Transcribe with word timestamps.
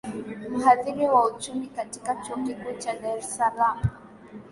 mhadhiri 0.49 1.05
wa 1.07 1.25
uchumi 1.35 1.67
katika 1.67 2.15
chuo 2.15 2.37
kikuu 2.47 2.73
cha 2.79 2.93
dar 2.95 3.17
es 3.17 3.35
salaam 3.37 3.81